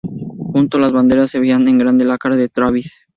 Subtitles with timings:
[0.03, 2.91] Junto a las banderas se veía en grande la cara de Travis.